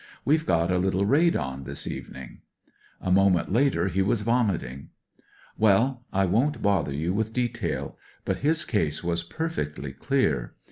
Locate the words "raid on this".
1.05-1.85